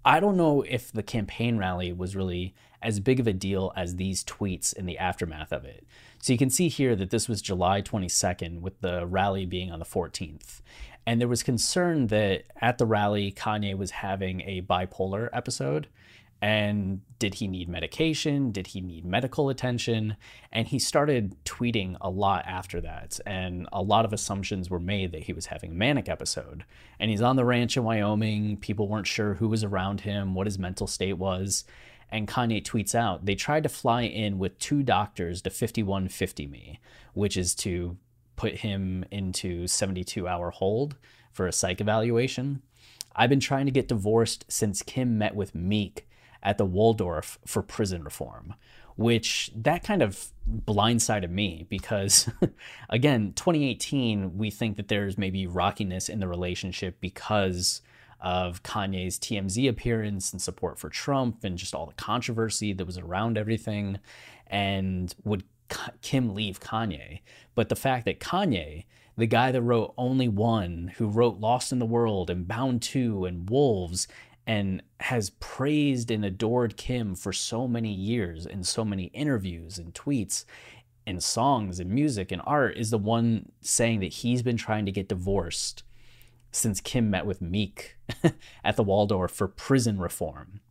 I 0.04 0.20
don't 0.20 0.38
know 0.38 0.64
if 0.64 0.92
the 0.92 1.04
campaign 1.04 1.58
rally 1.58 1.94
was 1.94 2.16
really 2.16 2.56
as 2.82 3.00
big 3.00 3.20
of 3.20 3.28
a 3.28 3.34
deal 3.34 3.72
as 3.76 3.96
these 3.96 4.24
tweets 4.24 4.74
in 4.74 4.88
the 4.88 4.98
aftermath 4.98 5.52
of 5.52 5.64
it. 5.66 5.86
So 6.20 6.34
you 6.34 6.40
can 6.40 6.50
see 6.50 6.68
here 6.68 6.96
that 6.96 7.12
this 7.12 7.28
was 7.28 7.42
July 7.42 7.82
22nd, 7.82 8.62
with 8.62 8.82
the 8.82 9.06
rally 9.06 9.46
being 9.46 9.72
on 9.72 9.80
the 9.80 9.86
14th. 9.86 10.62
And 11.06 11.20
there 11.20 11.28
was 11.28 11.44
concern 11.44 12.08
that 12.08 12.44
at 12.60 12.78
the 12.78 12.86
rally, 12.86 13.32
Kanye 13.32 13.78
was 13.78 13.92
having 13.92 14.42
a 14.42 14.62
bipolar 14.62 15.30
episode. 15.34 15.88
And 16.42 17.02
did 17.20 17.36
he 17.36 17.48
need 17.48 17.70
medication? 17.70 18.52
Did 18.52 18.68
he 18.68 18.82
need 18.82 19.06
medical 19.06 19.50
attention? 19.50 20.18
And 20.52 20.68
he 20.68 20.80
started 20.80 21.36
tweeting 21.46 21.98
a 22.02 22.10
lot 22.10 22.46
after 22.48 22.82
that. 22.82 23.20
And 23.28 23.68
a 23.72 23.82
lot 23.82 24.06
of 24.06 24.14
assumptions 24.14 24.70
were 24.70 24.80
made 24.80 25.12
that 25.12 25.24
he 25.24 25.34
was 25.34 25.46
having 25.46 25.72
a 25.72 25.76
manic 25.76 26.10
episode. 26.10 26.66
And 27.00 27.12
he's 27.12 27.22
on 27.22 27.36
the 27.36 27.46
ranch 27.46 27.78
in 27.78 27.84
Wyoming. 27.84 28.58
People 28.58 28.88
weren't 28.88 29.06
sure 29.06 29.36
who 29.36 29.50
was 29.50 29.64
around 29.64 30.02
him, 30.02 30.34
what 30.34 30.48
his 30.48 30.58
mental 30.58 30.88
state 30.88 31.18
was 31.20 31.64
and 32.12 32.28
Kanye 32.28 32.62
tweets 32.62 32.94
out, 32.94 33.26
they 33.26 33.36
tried 33.36 33.64
to 33.64 33.70
fly 33.70 34.02
in 34.02 34.38
with 34.38 34.60
two 34.60 34.84
doctors 34.84 35.42
to 35.44 35.50
5150 35.50 36.48
me, 36.48 36.80
which 37.14 37.38
is 37.38 37.56
to 37.56 37.98
put 38.36 38.58
him 38.58 39.06
into 39.12 39.68
72 39.68 40.28
hour 40.28 40.52
hold 40.52 40.98
for 41.32 41.48
a 41.48 41.54
psych 41.54 41.80
evaluation. 41.80 42.62
I've 43.16 43.30
been 43.30 43.40
trying 43.40 43.66
to 43.66 43.72
get 43.72 43.88
divorced 43.88 44.46
since 44.50 44.82
Kim 44.82 45.18
met 45.18 45.36
with 45.36 45.56
Meek 45.56 46.08
at 46.44 46.58
the 46.58 46.66
Waldorf 46.66 47.40
for 47.46 47.62
prison 47.62 48.04
reform, 48.04 48.56
which 48.96 49.52
that 49.56 49.84
kind 49.84 50.02
of 50.02 50.32
blindsided 50.50 51.30
me 51.30 51.66
because, 51.70 52.30
again, 52.90 53.34
2018, 53.36 54.38
we 54.38 54.50
think 54.50 54.78
that 54.78 54.88
there's 54.88 55.18
maybe 55.18 55.48
rockiness 55.48 56.10
in 56.10 56.20
the 56.20 56.28
relationship 56.28 57.00
because 57.00 57.82
of 58.20 58.62
Kanye's 58.64 59.18
TMZ 59.18 59.68
appearance 59.68 60.32
and 60.32 60.42
support 60.42 60.78
for 60.78 60.90
Trump 60.90 61.44
and 61.44 61.58
just 61.58 61.74
all 61.74 61.88
the 61.88 61.94
controversy 61.94 62.72
that 62.74 62.86
was 62.86 62.98
around 62.98 63.38
everything. 63.38 64.00
And 64.48 65.14
would 65.24 65.44
Kim 66.02 66.36
leave 66.36 66.60
Kanye? 66.60 67.22
But 67.56 67.70
the 67.70 67.76
fact 67.76 68.06
that 68.06 68.20
Kanye, 68.20 68.86
the 69.18 69.26
guy 69.26 69.52
that 69.52 69.62
wrote 69.62 69.94
Only 69.98 70.28
One, 70.28 70.94
who 70.98 71.08
wrote 71.08 71.40
Lost 71.40 71.72
in 71.72 71.80
the 71.80 71.86
World 71.86 72.30
and 72.30 72.48
Bound 72.48 72.82
2 72.82 73.26
and 73.26 73.50
Wolves, 73.50 74.08
and 74.48 74.82
has 75.00 75.30
praised 75.32 76.12
and 76.12 76.26
adored 76.26 76.78
Kim 76.78 77.16
for 77.16 77.32
so 77.32 77.68
many 77.68 77.94
years 77.94 78.46
in 78.46 78.64
so 78.64 78.84
many 78.84 79.06
interviews 79.06 79.78
and 79.78 79.94
tweets 79.94 80.46
and 81.06 81.24
songs 81.24 81.80
and 81.80 81.90
music 81.90 82.32
and 82.32 82.42
art, 82.46 82.78
is 82.78 82.90
the 82.90 82.98
one 82.98 83.52
saying 83.62 84.00
that 84.00 84.14
he's 84.14 84.42
been 84.42 84.58
trying 84.58 84.86
to 84.86 84.92
get 84.92 85.08
divorced 85.08 85.84
since 86.52 86.82
Kim 86.82 87.10
met 87.10 87.26
with 87.26 87.42
Meek 87.42 87.98
at 88.64 88.76
the 88.76 88.84
Waldorf 88.84 89.32
for 89.32 89.48
prison 89.48 90.00
reform. 90.00 90.62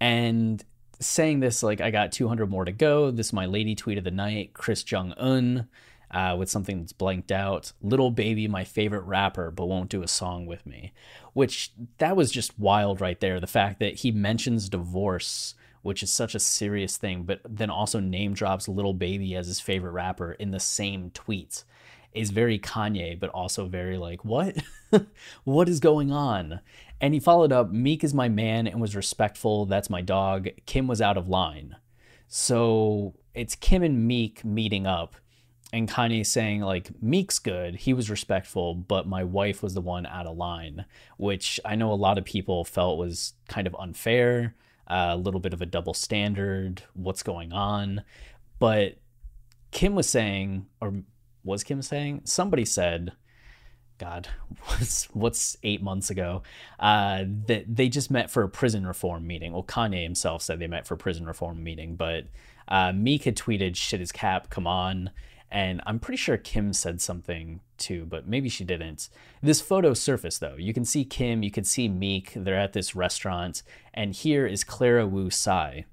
And 0.00 0.64
saying 1.00 1.40
this, 1.40 1.62
like, 1.62 1.80
I 1.80 1.90
got 1.90 2.12
200 2.12 2.48
more 2.48 2.64
to 2.64 2.72
go. 2.72 3.10
This 3.10 3.28
is 3.28 3.32
my 3.32 3.46
lady 3.46 3.74
tweet 3.74 3.98
of 3.98 4.04
the 4.04 4.10
night, 4.10 4.54
Kris 4.54 4.82
Jong 4.82 5.12
Un, 5.12 5.68
uh, 6.10 6.36
with 6.38 6.48
something 6.48 6.80
that's 6.80 6.92
blanked 6.92 7.32
out. 7.32 7.72
Lil 7.82 8.10
Baby, 8.10 8.48
my 8.48 8.64
favorite 8.64 9.02
rapper, 9.02 9.50
but 9.50 9.66
won't 9.66 9.90
do 9.90 10.02
a 10.02 10.08
song 10.08 10.46
with 10.46 10.66
me. 10.66 10.92
Which, 11.32 11.72
that 11.98 12.16
was 12.16 12.32
just 12.32 12.58
wild 12.58 13.00
right 13.00 13.20
there. 13.20 13.40
The 13.40 13.46
fact 13.46 13.80
that 13.80 13.96
he 13.96 14.10
mentions 14.10 14.68
divorce, 14.68 15.54
which 15.82 16.02
is 16.02 16.10
such 16.10 16.34
a 16.34 16.40
serious 16.40 16.96
thing, 16.96 17.24
but 17.24 17.40
then 17.48 17.70
also 17.70 18.00
name 18.00 18.34
drops 18.34 18.68
Lil 18.68 18.94
Baby 18.94 19.34
as 19.34 19.46
his 19.46 19.60
favorite 19.60 19.92
rapper 19.92 20.32
in 20.32 20.50
the 20.50 20.60
same 20.60 21.10
tweet 21.10 21.64
is 22.14 22.30
very 22.30 22.58
Kanye, 22.58 23.18
but 23.18 23.30
also 23.30 23.66
very 23.66 23.98
like, 23.98 24.24
what? 24.24 24.56
what 25.44 25.68
is 25.68 25.80
going 25.80 26.10
on? 26.10 26.60
And 27.00 27.14
he 27.14 27.20
followed 27.20 27.52
up, 27.52 27.70
Meek 27.70 28.02
is 28.02 28.14
my 28.14 28.28
man 28.28 28.66
and 28.66 28.80
was 28.80 28.96
respectful. 28.96 29.66
That's 29.66 29.90
my 29.90 30.00
dog. 30.00 30.48
Kim 30.66 30.86
was 30.86 31.00
out 31.00 31.16
of 31.16 31.28
line. 31.28 31.76
So 32.26 33.14
it's 33.34 33.54
Kim 33.54 33.82
and 33.82 34.06
Meek 34.06 34.44
meeting 34.44 34.86
up. 34.86 35.16
And 35.72 35.88
Kanye 35.88 36.24
saying 36.24 36.62
like 36.62 36.90
Meek's 37.02 37.38
good, 37.38 37.76
he 37.76 37.92
was 37.92 38.10
respectful, 38.10 38.74
but 38.74 39.06
my 39.06 39.22
wife 39.24 39.62
was 39.62 39.74
the 39.74 39.80
one 39.80 40.06
out 40.06 40.26
of 40.26 40.36
line, 40.36 40.86
which 41.18 41.60
I 41.64 41.74
know 41.74 41.92
a 41.92 41.94
lot 41.94 42.18
of 42.18 42.24
people 42.24 42.64
felt 42.64 42.98
was 42.98 43.34
kind 43.48 43.66
of 43.66 43.76
unfair, 43.78 44.54
uh, 44.86 45.10
a 45.10 45.16
little 45.16 45.40
bit 45.40 45.52
of 45.52 45.60
a 45.60 45.66
double 45.66 45.94
standard, 45.94 46.82
what's 46.94 47.22
going 47.22 47.52
on. 47.52 48.02
But 48.58 48.96
Kim 49.70 49.94
was 49.94 50.08
saying, 50.08 50.66
or 50.80 51.02
was 51.44 51.64
Kim 51.64 51.82
saying? 51.82 52.22
Somebody 52.24 52.64
said, 52.64 53.12
God, 53.98 54.28
what's 54.64 55.04
what's 55.12 55.56
eight 55.62 55.82
months 55.82 56.08
ago? 56.08 56.42
Uh, 56.80 57.24
that 57.46 57.64
they 57.76 57.88
just 57.88 58.10
met 58.10 58.30
for 58.30 58.42
a 58.42 58.48
prison 58.48 58.86
reform 58.86 59.26
meeting. 59.26 59.52
Well, 59.52 59.64
Kanye 59.64 60.02
himself 60.02 60.42
said 60.42 60.58
they 60.58 60.66
met 60.66 60.86
for 60.86 60.94
a 60.94 60.98
prison 60.98 61.26
reform 61.26 61.62
meeting, 61.62 61.96
but 61.96 62.24
uh, 62.68 62.92
Meek 62.92 63.24
had 63.24 63.36
tweeted, 63.36 63.76
"Shit 63.76 64.00
is 64.00 64.12
cap, 64.12 64.48
come 64.50 64.66
on." 64.66 65.10
And 65.50 65.80
I'm 65.86 65.98
pretty 65.98 66.18
sure 66.18 66.36
Kim 66.36 66.72
said 66.72 67.00
something 67.00 67.60
too, 67.78 68.04
but 68.04 68.26
maybe 68.28 68.48
she 68.48 68.64
didn't. 68.64 69.08
This 69.42 69.60
photo 69.60 69.94
surfaced 69.94 70.40
though. 70.40 70.56
You 70.56 70.74
can 70.74 70.84
see 70.84 71.04
Kim, 71.04 71.42
you 71.42 71.50
can 71.50 71.64
see 71.64 71.88
Meek. 71.88 72.32
They're 72.34 72.58
at 72.58 72.74
this 72.74 72.94
restaurant, 72.94 73.62
and 73.94 74.12
here 74.12 74.46
is 74.46 74.64
Clara 74.64 75.06
Wu 75.06 75.30
Tsai, 75.30 75.86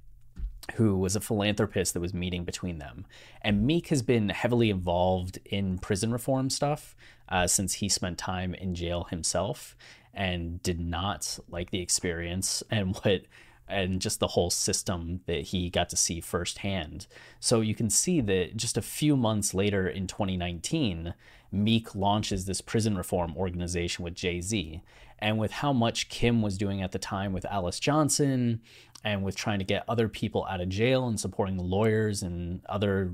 who 0.75 0.97
was 0.97 1.15
a 1.15 1.21
philanthropist 1.21 1.93
that 1.93 1.99
was 1.99 2.13
meeting 2.13 2.43
between 2.43 2.79
them. 2.79 3.05
And 3.41 3.65
Meek 3.65 3.87
has 3.87 4.01
been 4.01 4.29
heavily 4.29 4.69
involved 4.69 5.39
in 5.45 5.77
prison 5.77 6.11
reform 6.11 6.49
stuff 6.49 6.95
uh, 7.29 7.47
since 7.47 7.75
he 7.75 7.87
spent 7.87 8.17
time 8.17 8.53
in 8.53 8.75
jail 8.75 9.05
himself 9.05 9.77
and 10.13 10.61
did 10.63 10.79
not 10.79 11.37
like 11.49 11.71
the 11.71 11.81
experience 11.81 12.63
and 12.71 12.95
what 12.97 13.21
and 13.67 13.99
just 13.99 14.19
the 14.19 14.27
whole 14.27 14.49
system 14.49 15.21
that 15.25 15.41
he 15.41 15.69
got 15.69 15.89
to 15.89 15.95
see 15.95 16.21
firsthand. 16.21 17.07
So 17.39 17.61
you 17.61 17.75
can 17.75 17.89
see 17.89 18.21
that 18.21 18.57
just 18.57 18.77
a 18.77 18.81
few 18.81 19.15
months 19.17 19.53
later 19.53 19.87
in 19.87 20.07
2019, 20.07 21.13
Meek 21.51 21.95
launches 21.95 22.45
this 22.45 22.61
prison 22.61 22.97
reform 22.97 23.35
organization 23.35 24.03
with 24.03 24.13
Jay 24.13 24.41
Z. 24.41 24.81
And 25.19 25.39
with 25.39 25.51
how 25.51 25.71
much 25.71 26.09
Kim 26.09 26.41
was 26.41 26.57
doing 26.57 26.81
at 26.81 26.91
the 26.91 26.99
time 26.99 27.31
with 27.31 27.45
Alice 27.45 27.79
Johnson 27.79 28.61
and 29.03 29.23
with 29.23 29.35
trying 29.35 29.59
to 29.59 29.65
get 29.65 29.85
other 29.87 30.09
people 30.09 30.45
out 30.49 30.61
of 30.61 30.69
jail 30.69 31.07
and 31.07 31.19
supporting 31.19 31.57
lawyers 31.57 32.21
and 32.21 32.61
other 32.67 33.11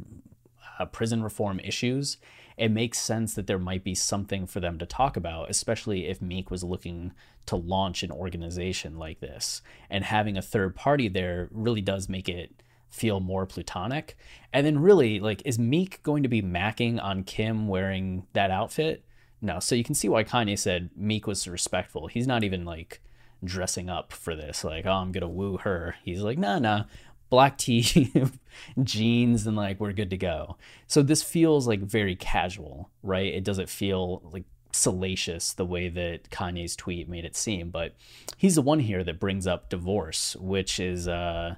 uh, 0.82 0.86
prison 0.86 1.24
reform 1.24 1.60
issues, 1.60 2.18
it 2.58 2.70
makes 2.70 3.00
sense 3.00 3.34
that 3.34 3.48
there 3.48 3.60
might 3.60 3.84
be 3.84 3.96
something 3.96 4.46
for 4.46 4.60
them 4.60 4.78
to 4.80 4.86
talk 4.86 5.18
about, 5.18 5.50
especially 5.50 6.08
if 6.08 6.22
Meek 6.22 6.52
was 6.52 6.64
looking 6.64 7.14
to 7.46 7.56
launch 7.56 8.04
an 8.04 8.12
organization 8.12 8.98
like 8.98 9.20
this. 9.20 9.62
And 9.90 10.04
having 10.04 10.38
a 10.38 10.42
third 10.42 10.76
party 10.76 11.08
there 11.08 11.50
really 11.52 11.82
does 11.82 12.10
make 12.10 12.30
it 12.30 12.62
feel 12.90 13.20
more 13.20 13.46
plutonic. 13.46 14.18
And 14.54 14.66
then, 14.66 14.80
really, 14.80 15.20
like, 15.20 15.42
is 15.46 15.58
Meek 15.58 16.04
going 16.04 16.24
to 16.24 16.30
be 16.30 16.42
macking 16.42 17.02
on 17.02 17.24
Kim 17.24 17.68
wearing 17.68 18.28
that 18.34 18.52
outfit? 18.52 19.06
No. 19.42 19.60
So 19.60 19.76
you 19.76 19.84
can 19.84 19.96
see 19.96 20.10
why 20.10 20.24
Kanye 20.24 20.60
said 20.60 20.90
Meek 20.96 21.26
was 21.26 21.48
respectful. 21.48 22.08
He's 22.08 22.28
not 22.28 22.44
even 22.44 22.64
like 22.64 23.02
dressing 23.44 23.90
up 23.90 24.14
for 24.14 24.36
this, 24.36 24.64
like, 24.64 24.86
oh, 24.86 24.92
I'm 24.92 25.12
gonna 25.12 25.28
woo 25.28 25.58
her. 25.58 25.96
He's 26.04 26.22
like, 26.22 26.38
nah, 26.38 26.60
nah, 26.60 26.84
black 27.32 27.58
tee, 27.58 28.12
jeans, 28.84 29.48
and 29.48 29.58
like 29.58 29.80
we're 29.80 29.94
good 29.94 30.12
to 30.12 30.18
go. 30.18 30.58
So 30.86 31.02
this 31.02 31.24
feels 31.24 31.68
like 31.68 31.80
very 31.80 32.16
casual, 32.16 32.92
right? 33.02 33.34
It 33.34 33.44
doesn't 33.44 33.70
feel 33.70 34.22
like 34.32 34.44
salacious 34.74 35.54
the 35.54 35.66
way 35.66 35.90
that 35.90 36.30
Kanye's 36.30 36.76
tweet 36.76 37.10
made 37.10 37.26
it 37.26 37.36
seem, 37.36 37.72
but 37.72 37.96
he's 38.38 38.56
the 38.56 38.62
one 38.62 38.80
here 38.80 39.04
that 39.04 39.20
brings 39.20 39.48
up 39.48 39.70
divorce, 39.70 40.36
which 40.36 40.80
is 40.80 41.08
uh 41.08 41.56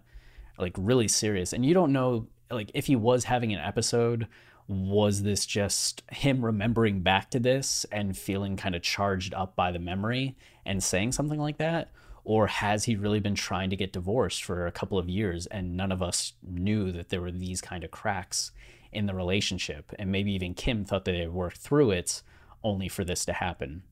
like 0.58 0.74
really 0.78 1.10
serious. 1.10 1.52
And 1.52 1.66
you 1.66 1.74
don't 1.74 1.92
know 1.92 2.28
like 2.50 2.72
if 2.74 2.86
he 2.86 2.96
was 2.96 3.26
having 3.26 3.52
an 3.52 3.60
episode 3.60 4.28
was 4.68 5.24
this 5.24 5.46
just 5.46 6.04
him 6.10 6.46
remembering 6.46 7.02
back 7.02 7.30
to 7.32 7.40
this 7.40 7.86
and 7.92 8.18
feeling 8.18 8.56
kind 8.56 8.76
of 8.76 8.82
charged 8.82 9.34
up 9.34 9.56
by 9.56 9.72
the 9.72 9.80
memory 9.80 10.38
and 10.66 10.82
saying 10.82 11.12
something 11.12 11.40
like 11.40 11.58
that? 11.58 11.90
Or 12.26 12.48
has 12.48 12.86
he 12.86 12.96
really 12.96 13.20
been 13.20 13.36
trying 13.36 13.70
to 13.70 13.76
get 13.76 13.92
divorced 13.94 14.44
for 14.44 14.66
a 14.66 14.72
couple 14.72 14.98
of 14.98 15.10
years 15.10 15.46
and 15.48 15.76
none 15.76 15.92
of 15.92 16.02
us 16.02 16.34
knew 16.42 16.92
that 16.92 17.10
there 17.10 17.22
were 17.22 17.32
these 17.32 17.62
kind 17.62 17.84
of 17.84 17.92
cracks 17.92 18.52
in 18.92 19.08
the 19.08 19.14
relationship? 19.14 19.92
And 20.00 20.12
maybe 20.12 20.32
even 20.34 20.54
Kim 20.54 20.86
thought 20.86 21.06
that 21.06 21.12
they 21.12 21.20
had 21.20 21.34
worked 21.34 21.58
through 21.58 21.92
it 21.92 22.22
only 22.64 22.88
for 22.88 23.04
this 23.04 23.26
to 23.26 23.34
happen. 23.34 23.84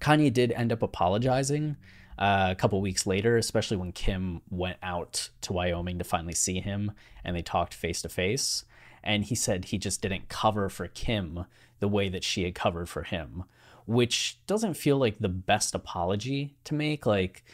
Kanye 0.00 0.32
did 0.32 0.52
end 0.52 0.72
up 0.72 0.82
apologizing 0.82 1.76
uh, 2.18 2.48
a 2.50 2.54
couple 2.54 2.80
weeks 2.82 3.06
later, 3.06 3.38
especially 3.38 3.78
when 3.78 3.92
Kim 3.92 4.42
went 4.50 4.76
out 4.82 5.30
to 5.40 5.52
Wyoming 5.54 5.98
to 5.98 6.04
finally 6.04 6.34
see 6.34 6.60
him 6.60 6.92
and 7.24 7.34
they 7.34 7.42
talked 7.42 7.72
face 7.72 8.02
to 8.02 8.08
face 8.08 8.64
and 9.02 9.24
he 9.24 9.34
said 9.34 9.66
he 9.66 9.78
just 9.78 10.00
didn't 10.02 10.28
cover 10.28 10.68
for 10.68 10.88
Kim 10.88 11.46
the 11.80 11.88
way 11.88 12.08
that 12.08 12.24
she 12.24 12.44
had 12.44 12.54
covered 12.54 12.88
for 12.88 13.02
him, 13.02 13.44
which 13.86 14.38
doesn't 14.46 14.74
feel 14.74 14.96
like 14.96 15.18
the 15.18 15.28
best 15.28 15.74
apology 15.74 16.54
to 16.64 16.74
make. 16.74 17.04
Like, 17.04 17.44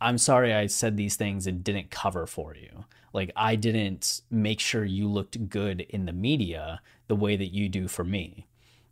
I'm 0.00 0.18
sorry 0.18 0.54
I 0.54 0.66
said 0.66 0.96
these 0.96 1.16
things 1.16 1.46
and 1.46 1.62
didn't 1.62 1.90
cover 1.90 2.26
for 2.26 2.54
you. 2.54 2.84
Like, 3.12 3.32
I 3.36 3.56
didn't 3.56 4.22
make 4.30 4.60
sure 4.60 4.84
you 4.84 5.08
looked 5.08 5.48
good 5.48 5.80
in 5.82 6.06
the 6.06 6.12
media 6.12 6.80
the 7.08 7.16
way 7.16 7.36
that 7.36 7.52
you 7.52 7.68
do 7.68 7.88
for 7.88 8.04
me. 8.04 8.46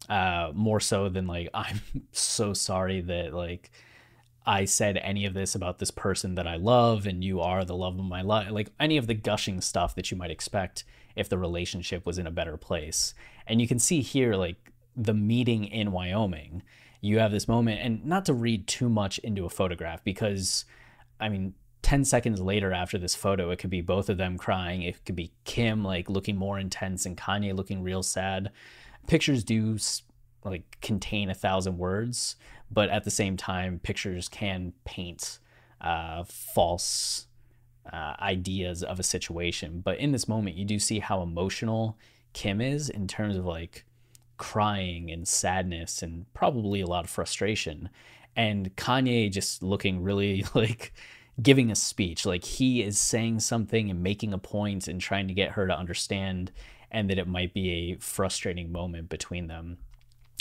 Uh, 0.09 0.51
more 0.55 0.81
so 0.81 1.09
than 1.09 1.27
like, 1.27 1.49
I'm 1.55 1.81
so 2.13 2.53
sorry 2.53 3.01
that, 3.03 3.33
like, 3.33 3.71
I 4.45 4.65
said 4.65 4.97
any 4.97 5.27
of 5.27 5.35
this 5.35 5.55
about 5.55 5.79
this 5.79 5.91
person 5.91 6.35
that 6.37 6.47
I 6.47 6.57
love 6.57 7.07
and 7.07 7.23
you 7.23 7.41
are 7.41 7.65
the 7.65 7.77
love 7.77 7.99
of 7.99 8.05
my 8.05 8.23
life. 8.23 8.51
Like, 8.51 8.71
any 8.81 8.97
of 8.97 9.07
the 9.07 9.15
gushing 9.15 9.61
stuff 9.61 9.95
that 9.95 10.11
you 10.11 10.17
might 10.17 10.31
expect 10.31 10.85
if 11.19 11.29
the 11.29 11.39
relationship 11.39 12.07
was 12.07 12.19
in 12.19 12.27
a 12.27 12.31
better 12.31 12.57
place. 12.57 13.13
And 13.47 13.61
you 13.61 13.69
can 13.69 13.79
see 13.79 14.01
here, 14.01 14.35
like 14.35 14.57
the 14.97 15.15
meeting 15.15 15.65
in 15.65 15.93
Wyoming, 15.93 16.63
you 17.01 17.19
have 17.19 17.33
this 17.33 17.49
moment, 17.49 17.81
and 17.81 18.05
not 18.05 18.25
to 18.27 18.33
read 18.33 18.67
too 18.67 18.89
much 18.89 19.19
into 19.19 19.45
a 19.45 19.51
photograph 19.51 20.03
because, 20.03 20.65
I 21.21 21.29
mean, 21.29 21.55
10 21.83 22.05
seconds 22.05 22.41
later 22.41 22.73
after 22.73 22.99
this 22.99 23.15
photo, 23.15 23.51
it 23.51 23.59
could 23.59 23.71
be 23.71 23.81
both 23.81 24.09
of 24.09 24.19
them 24.19 24.37
crying. 24.37 24.83
It 24.83 25.05
could 25.05 25.17
be 25.17 25.33
Kim 25.45 25.85
like 25.85 26.11
looking 26.11 26.37
more 26.37 26.59
intense 26.59 27.07
and 27.07 27.17
Kanye 27.17 27.57
looking 27.57 27.83
real 27.83 28.03
sad. 28.03 28.51
Pictures 29.07 29.45
do 29.45 29.79
like 30.45 30.79
contain 30.81 31.31
a 31.31 31.35
thousand 31.35 31.79
words, 31.79 32.37
but 32.71 32.91
at 32.91 33.05
the 33.05 33.11
same 33.11 33.37
time, 33.37 33.79
pictures 33.79 34.29
can 34.29 34.73
paint 34.85 35.39
uh, 35.81 36.25
false 36.25 37.27
uh, 37.93 38.15
ideas 38.21 38.83
of 38.83 39.01
a 39.01 39.05
situation. 39.05 39.81
But 39.81 39.99
in 39.99 40.13
this 40.13 40.29
moment, 40.29 40.57
you 40.57 40.65
do 40.65 40.79
see 40.79 40.99
how 40.99 41.23
emotional 41.23 41.97
Kim 42.33 42.61
is 42.61 42.91
in 42.91 43.09
terms 43.09 43.37
of 43.37 43.47
like 43.47 43.85
crying 44.37 45.11
and 45.11 45.27
sadness 45.27 46.03
and 46.03 46.33
probably 46.35 46.81
a 46.81 46.87
lot 46.87 47.05
of 47.05 47.11
frustration. 47.11 47.89
And 48.39 48.75
Kanye 48.77 49.31
just 49.31 49.63
looking 49.63 50.03
really 50.03 50.45
like 50.55 50.95
giving 51.43 51.71
a 51.71 51.77
speech. 51.77 52.25
Like 52.25 52.45
he 52.45 52.83
is 52.83 52.99
saying 52.99 53.41
something 53.41 53.91
and 53.91 54.03
making 54.03 54.33
a 54.33 54.39
point 54.39 54.89
and 54.89 55.01
trying 55.01 55.29
to 55.29 55.35
get 55.35 55.53
her 55.53 55.67
to 55.67 55.77
understand, 55.77 56.53
and 56.91 57.11
that 57.11 57.19
it 57.19 57.29
might 57.29 57.53
be 57.53 57.71
a 57.71 57.99
frustrating 57.99 58.73
moment 58.73 59.09
between 59.09 59.49
them. 59.49 59.79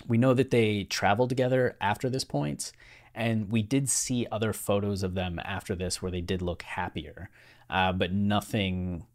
We 0.08 0.18
know 0.18 0.34
that 0.36 0.51
they 0.51 0.84
traveled 0.84 1.30
together 1.30 1.75
after 1.82 2.10
this 2.10 2.24
point, 2.24 2.72
and 3.16 3.51
we 3.51 3.63
did 3.63 3.89
see 3.89 4.27
other 4.32 4.54
photos 4.54 5.01
of 5.01 5.16
them 5.16 5.39
after 5.44 5.75
this 5.75 6.01
where 6.01 6.12
they 6.12 6.22
did 6.22 6.42
look 6.42 6.62
happier, 6.62 7.32
uh, 7.70 7.92
but 7.94 8.13
nothing 8.13 9.06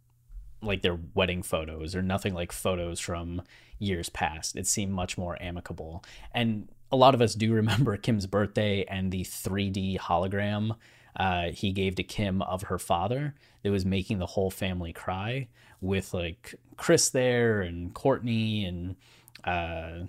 like 0.60 0.82
their 0.82 0.98
wedding 1.14 1.42
photos 1.42 1.94
or 1.94 2.02
nothing 2.02 2.34
like 2.34 2.52
photos 2.52 3.00
from 3.00 3.42
years 3.78 4.08
past. 4.08 4.56
It 4.56 4.66
seemed 4.66 4.92
much 4.92 5.16
more 5.16 5.40
amicable. 5.40 6.04
And 6.32 6.68
a 6.92 6.96
lot 6.96 7.14
of 7.14 7.22
us 7.22 7.34
do 7.34 7.52
remember 7.52 7.96
Kim's 7.98 8.26
birthday 8.26 8.84
and 8.84 9.10
the 9.10 9.24
3D 9.24 9.98
hologram 9.98 10.76
uh, 11.16 11.50
he 11.50 11.72
gave 11.72 11.94
to 11.96 12.02
Kim 12.02 12.40
of 12.42 12.62
her 12.62 12.78
father 12.78 13.34
that 13.62 13.70
was 13.70 13.84
making 13.84 14.18
the 14.18 14.26
whole 14.26 14.50
family 14.50 14.92
cry 14.92 15.48
with 15.80 16.14
like 16.14 16.54
Kris 16.76 17.10
there 17.10 17.60
and 17.60 17.94
Kourtney 17.94 18.66
and 18.66 18.96
uh, 19.44 20.06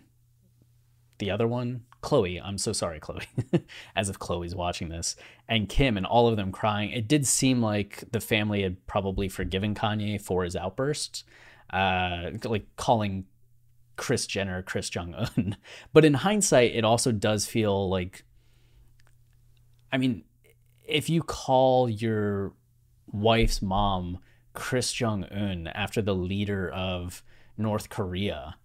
the 1.18 1.32
other 1.32 1.48
one, 1.48 1.84
Khloé. 2.02 2.42
I'm 2.44 2.58
so 2.58 2.74
sorry, 2.74 3.00
Khloé, 3.00 3.25
as 3.96 4.10
if 4.10 4.20
Khloé's 4.20 4.56
watching 4.56 4.90
this, 4.90 5.16
and 5.48 5.70
Kim, 5.70 5.98
and 5.98 6.06
all 6.06 6.28
of 6.28 6.38
them 6.38 6.52
crying. 6.52 6.92
It 6.92 7.08
did 7.08 7.25
seem 7.25 7.62
like 7.62 8.04
the 8.12 8.20
family 8.20 8.62
had 8.63 8.86
probably 8.88 9.30
forgiven 9.30 9.74
Kanye 9.74 10.22
for 10.22 10.44
his 10.44 10.56
outbursts, 10.56 11.24
uh, 11.72 12.32
like 12.44 12.66
calling 12.75 13.25
Kris 13.96 14.28
Jenner 14.28 14.62
Kris 14.62 14.90
Jong 14.90 15.14
Un. 15.14 15.58
But 15.94 16.06
in 16.06 16.16
hindsight, 16.16 16.76
it 16.76 16.84
also 16.84 17.12
does 17.12 17.46
feel 17.46 17.90
like, 17.90 18.24
I 19.92 19.98
mean, 19.98 20.24
if 20.86 21.10
you 21.10 21.22
call 21.22 21.90
your 21.90 22.54
wife's 23.12 23.62
mom 23.62 24.20
Kris 24.54 24.92
Jong 24.92 25.24
Un 25.26 25.68
after 25.68 26.02
the 26.02 26.16
leader 26.16 26.70
of 26.70 27.24
North 27.58 27.90
Korea 27.90 28.56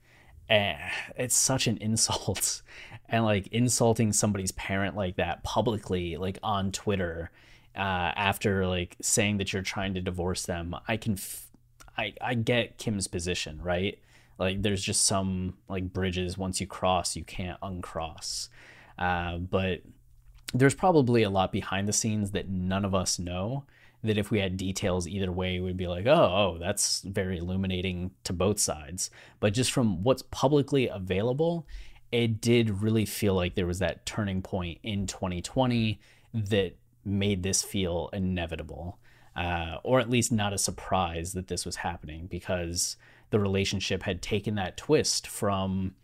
eh, 0.48 0.76
it's 1.16 1.36
such 1.36 1.66
an 1.66 1.76
insult 1.78 2.62
and 3.08 3.24
like 3.24 3.46
insulting 3.48 4.12
somebody's 4.12 4.52
parent 4.52 4.96
like 4.96 5.16
that 5.16 5.42
publicly 5.42 6.16
like 6.16 6.38
on 6.42 6.72
twitter 6.72 7.30
uh, 7.76 8.12
after 8.16 8.66
like 8.66 8.96
saying 9.00 9.38
that 9.38 9.52
you're 9.52 9.62
trying 9.62 9.94
to 9.94 10.00
divorce 10.00 10.44
them 10.46 10.74
i 10.86 10.96
can 10.96 11.14
f- 11.14 11.46
I, 11.96 12.14
I 12.20 12.34
get 12.34 12.78
kim's 12.78 13.06
position 13.06 13.60
right 13.62 13.98
Like 14.38 14.62
there's 14.62 14.82
just 14.82 15.04
some 15.04 15.54
like 15.68 15.92
bridges 15.92 16.38
once 16.38 16.60
you 16.60 16.66
cross, 16.66 17.16
you 17.16 17.24
can't 17.24 17.58
uncross. 17.62 18.48
Uh, 18.98 19.38
but 19.38 19.82
there's 20.54 20.74
probably 20.74 21.22
a 21.22 21.30
lot 21.30 21.52
behind 21.52 21.88
the 21.88 21.92
scenes 21.92 22.30
that 22.32 22.48
none 22.48 22.84
of 22.84 22.94
us 22.94 23.18
know. 23.18 23.64
That 24.04 24.16
if 24.16 24.30
we 24.30 24.38
had 24.38 24.56
details 24.56 25.08
either 25.08 25.32
way, 25.32 25.58
we'd 25.58 25.76
be 25.76 25.88
like, 25.88 26.06
oh, 26.06 26.12
oh, 26.12 26.58
that's 26.60 27.00
very 27.00 27.38
illuminating 27.38 28.12
to 28.22 28.32
both 28.32 28.60
sides. 28.60 29.10
But 29.40 29.54
just 29.54 29.72
from 29.72 30.04
what's 30.04 30.22
publicly 30.22 30.86
available, 30.86 31.66
it 32.12 32.40
did 32.40 32.80
really 32.80 33.04
feel 33.04 33.34
like 33.34 33.56
there 33.56 33.66
was 33.66 33.80
that 33.80 34.06
turning 34.06 34.40
point 34.40 34.78
in 34.84 35.08
2020 35.08 35.98
that 36.32 36.76
made 37.04 37.42
this 37.42 37.62
feel 37.62 38.08
inevitable, 38.12 38.98
uh, 39.34 39.78
or 39.82 39.98
at 39.98 40.10
least 40.10 40.30
not 40.30 40.52
a 40.52 40.58
surprise 40.58 41.32
that 41.32 41.48
this 41.48 41.66
was 41.66 41.76
happening 41.76 42.28
because 42.28 42.96
the 43.30 43.40
relationship 43.40 44.02
had 44.02 44.22
taken 44.22 44.54
that 44.56 44.76
twist 44.76 45.26
from 45.26 45.94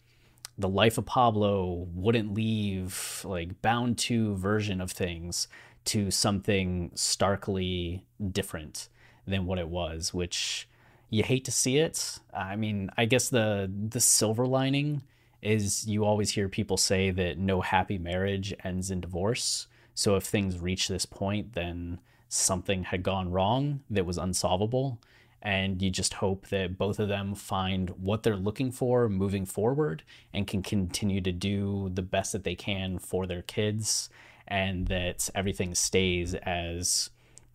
the 0.56 0.68
life 0.68 0.98
of 0.98 1.06
Pablo 1.06 1.88
wouldn't 1.94 2.34
leave, 2.34 3.22
like 3.24 3.60
Bound 3.60 3.98
2 3.98 4.36
version 4.36 4.80
of 4.80 4.92
things 4.92 5.48
to 5.86 6.10
something 6.10 6.90
starkly 6.94 8.04
different 8.30 8.88
than 9.26 9.46
what 9.46 9.58
it 9.58 9.68
was, 9.68 10.14
which 10.14 10.68
you 11.10 11.22
hate 11.22 11.44
to 11.44 11.52
see 11.52 11.78
it. 11.78 12.18
I 12.32 12.56
mean, 12.56 12.90
I 12.96 13.04
guess 13.04 13.28
the 13.28 13.70
the 13.88 14.00
silver 14.00 14.46
lining 14.46 15.02
is 15.42 15.86
you 15.86 16.04
always 16.04 16.30
hear 16.30 16.48
people 16.48 16.76
say 16.76 17.10
that 17.10 17.38
no 17.38 17.60
happy 17.60 17.98
marriage 17.98 18.54
ends 18.64 18.90
in 18.90 19.00
divorce. 19.00 19.66
So 19.94 20.16
if 20.16 20.24
things 20.24 20.58
reach 20.58 20.88
this 20.88 21.06
point, 21.06 21.52
then 21.52 22.00
something 22.28 22.84
had 22.84 23.02
gone 23.02 23.30
wrong 23.30 23.80
that 23.90 24.06
was 24.06 24.18
unsolvable 24.18 24.98
and 25.44 25.82
you 25.82 25.90
just 25.90 26.14
hope 26.14 26.48
that 26.48 26.78
both 26.78 26.98
of 26.98 27.08
them 27.08 27.34
find 27.34 27.90
what 27.90 28.22
they're 28.22 28.34
looking 28.34 28.72
for 28.72 29.08
moving 29.10 29.44
forward 29.44 30.02
and 30.32 30.46
can 30.46 30.62
continue 30.62 31.20
to 31.20 31.32
do 31.32 31.90
the 31.92 32.02
best 32.02 32.32
that 32.32 32.44
they 32.44 32.54
can 32.54 32.98
for 32.98 33.26
their 33.26 33.42
kids 33.42 34.08
and 34.48 34.88
that 34.88 35.28
everything 35.34 35.74
stays 35.74 36.34
as 36.34 37.10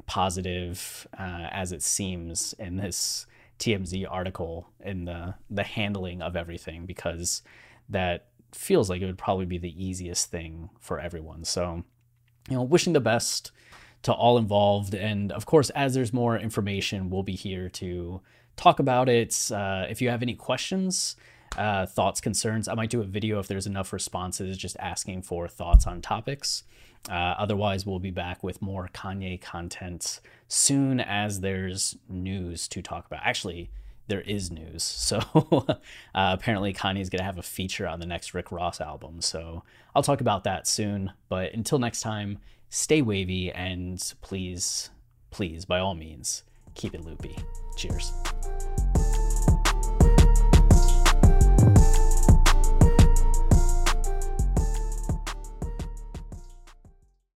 positive 0.05 1.07
uh, 1.19 1.47
as 1.51 1.71
it 1.71 1.81
seems 1.81 2.53
in 2.53 2.77
this 2.77 3.25
TMZ 3.57 4.05
article 4.09 4.69
in 4.79 5.05
the 5.05 5.35
the 5.49 5.63
handling 5.63 6.21
of 6.21 6.35
everything 6.35 6.85
because 6.85 7.41
that 7.89 8.27
feels 8.53 8.89
like 8.89 9.01
it 9.01 9.05
would 9.05 9.17
probably 9.17 9.45
be 9.45 9.57
the 9.57 9.83
easiest 9.83 10.31
thing 10.31 10.69
for 10.79 10.99
everyone. 10.99 11.43
So, 11.43 11.83
you 12.49 12.55
know, 12.55 12.63
wishing 12.63 12.93
the 12.93 12.99
best 12.99 13.51
to 14.03 14.13
all 14.13 14.37
involved. 14.37 14.93
And 14.93 15.31
of 15.31 15.45
course, 15.45 15.69
as 15.71 15.93
there's 15.93 16.13
more 16.13 16.37
information, 16.37 17.09
we'll 17.09 17.23
be 17.23 17.35
here 17.35 17.69
to 17.69 18.21
talk 18.55 18.79
about 18.79 19.09
it. 19.09 19.51
Uh, 19.51 19.85
if 19.89 20.01
you 20.01 20.09
have 20.09 20.21
any 20.21 20.35
questions, 20.35 21.15
uh, 21.57 21.85
thoughts, 21.85 22.21
concerns, 22.21 22.67
I 22.67 22.75
might 22.75 22.89
do 22.89 23.01
a 23.01 23.05
video 23.05 23.39
if 23.39 23.47
there's 23.47 23.67
enough 23.67 23.91
responses, 23.91 24.57
just 24.57 24.77
asking 24.79 25.23
for 25.23 25.47
thoughts 25.47 25.87
on 25.87 26.01
topics. 26.01 26.63
Uh, 27.09 27.13
otherwise, 27.13 27.85
we'll 27.85 27.99
be 27.99 28.11
back 28.11 28.43
with 28.43 28.61
more 28.61 28.89
Kanye 28.93 29.39
content 29.39 30.19
soon 30.47 30.99
as 30.99 31.39
there's 31.39 31.97
news 32.09 32.67
to 32.67 32.81
talk 32.81 33.05
about. 33.05 33.21
Actually, 33.23 33.69
there 34.07 34.21
is 34.21 34.51
news. 34.51 34.83
So 35.09 35.19
uh, 35.67 35.75
apparently, 36.13 36.73
Kanye's 36.73 37.09
going 37.09 37.19
to 37.19 37.25
have 37.25 37.37
a 37.37 37.43
feature 37.43 37.87
on 37.87 37.99
the 37.99 38.05
next 38.05 38.33
Rick 38.33 38.51
Ross 38.51 38.81
album. 38.81 39.21
So 39.21 39.63
I'll 39.95 40.03
talk 40.03 40.21
about 40.21 40.43
that 40.43 40.67
soon. 40.67 41.13
But 41.29 41.53
until 41.53 41.79
next 41.79 42.01
time, 42.01 42.39
stay 42.69 43.01
wavy 43.01 43.51
and 43.51 44.13
please, 44.21 44.89
please, 45.31 45.65
by 45.65 45.79
all 45.79 45.95
means, 45.95 46.43
keep 46.75 46.93
it 46.93 47.03
loopy. 47.03 47.35
Cheers. 47.75 48.11